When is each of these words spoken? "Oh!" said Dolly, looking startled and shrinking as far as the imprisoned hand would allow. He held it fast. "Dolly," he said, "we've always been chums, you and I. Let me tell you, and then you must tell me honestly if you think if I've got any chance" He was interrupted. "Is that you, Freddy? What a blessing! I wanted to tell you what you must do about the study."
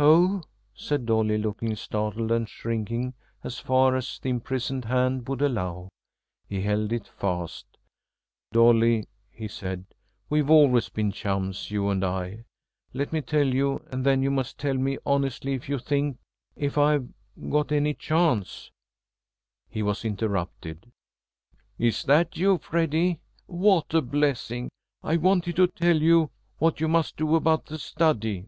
"Oh!" 0.00 0.42
said 0.74 1.06
Dolly, 1.06 1.38
looking 1.38 1.76
startled 1.76 2.32
and 2.32 2.48
shrinking 2.48 3.14
as 3.44 3.60
far 3.60 3.94
as 3.94 4.18
the 4.18 4.28
imprisoned 4.28 4.86
hand 4.86 5.28
would 5.28 5.40
allow. 5.40 5.90
He 6.48 6.62
held 6.62 6.90
it 6.92 7.06
fast. 7.06 7.66
"Dolly," 8.50 9.04
he 9.30 9.46
said, 9.46 9.84
"we've 10.28 10.50
always 10.50 10.88
been 10.88 11.12
chums, 11.12 11.70
you 11.70 11.88
and 11.88 12.02
I. 12.04 12.46
Let 12.92 13.12
me 13.12 13.20
tell 13.22 13.46
you, 13.46 13.80
and 13.92 14.04
then 14.04 14.24
you 14.24 14.30
must 14.32 14.58
tell 14.58 14.74
me 14.74 14.98
honestly 15.06 15.54
if 15.54 15.68
you 15.68 15.78
think 15.78 16.18
if 16.56 16.76
I've 16.76 17.08
got 17.48 17.70
any 17.70 17.94
chance" 17.94 18.72
He 19.70 19.84
was 19.84 20.04
interrupted. 20.04 20.90
"Is 21.78 22.02
that 22.06 22.36
you, 22.36 22.58
Freddy? 22.58 23.20
What 23.46 23.94
a 23.94 24.02
blessing! 24.02 24.68
I 25.04 25.16
wanted 25.16 25.54
to 25.54 25.68
tell 25.68 26.02
you 26.02 26.32
what 26.58 26.80
you 26.80 26.88
must 26.88 27.16
do 27.16 27.36
about 27.36 27.66
the 27.66 27.78
study." 27.78 28.46